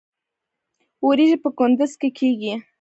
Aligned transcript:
وریجې 1.05 1.37
په 1.43 1.49
کندز 1.57 1.91
کې 1.99 2.09
کیږي 2.17 2.53